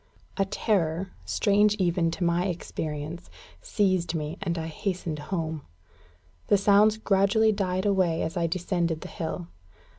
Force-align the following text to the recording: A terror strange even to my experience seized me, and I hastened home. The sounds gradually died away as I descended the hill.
A 0.37 0.45
terror 0.45 1.11
strange 1.25 1.75
even 1.75 2.09
to 2.09 2.23
my 2.23 2.47
experience 2.47 3.29
seized 3.61 4.15
me, 4.15 4.35
and 4.41 4.57
I 4.57 4.65
hastened 4.65 5.19
home. 5.29 5.61
The 6.47 6.57
sounds 6.57 6.97
gradually 6.97 7.51
died 7.51 7.85
away 7.85 8.23
as 8.23 8.35
I 8.35 8.47
descended 8.47 9.01
the 9.01 9.09
hill. 9.09 9.45